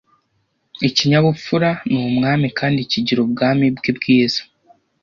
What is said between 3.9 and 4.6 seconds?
bwiza